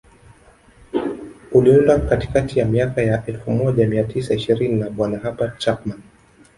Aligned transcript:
uliundwa 1.51 1.99
katikati 1.99 2.59
ya 2.59 2.65
miaka 2.65 3.01
ya 3.01 3.25
elfu 3.25 3.51
moja 3.51 3.87
mia 3.87 4.03
tisa 4.03 4.33
ishirini 4.33 4.79
na 4.79 4.89
bwana 4.89 5.17
Herbert 5.19 5.57
Chapman 5.57 5.99